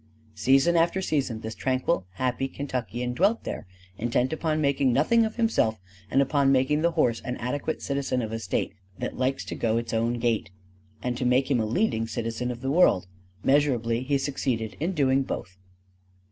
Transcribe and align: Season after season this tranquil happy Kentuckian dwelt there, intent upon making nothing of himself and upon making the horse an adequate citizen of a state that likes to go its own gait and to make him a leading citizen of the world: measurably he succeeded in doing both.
Season 0.33 0.75
after 0.75 0.99
season 0.99 1.41
this 1.41 1.53
tranquil 1.53 2.07
happy 2.13 2.47
Kentuckian 2.47 3.13
dwelt 3.13 3.43
there, 3.43 3.67
intent 3.99 4.33
upon 4.33 4.59
making 4.59 4.91
nothing 4.91 5.25
of 5.25 5.35
himself 5.35 5.79
and 6.09 6.23
upon 6.23 6.51
making 6.51 6.81
the 6.81 6.93
horse 6.93 7.21
an 7.21 7.37
adequate 7.37 7.83
citizen 7.83 8.23
of 8.23 8.31
a 8.31 8.39
state 8.39 8.73
that 8.97 9.15
likes 9.15 9.45
to 9.45 9.53
go 9.53 9.77
its 9.77 9.93
own 9.93 10.13
gait 10.17 10.49
and 11.03 11.15
to 11.17 11.23
make 11.23 11.51
him 11.51 11.59
a 11.59 11.67
leading 11.67 12.07
citizen 12.07 12.49
of 12.49 12.61
the 12.61 12.71
world: 12.71 13.05
measurably 13.43 14.01
he 14.01 14.17
succeeded 14.17 14.75
in 14.79 14.93
doing 14.93 15.21
both. 15.21 15.59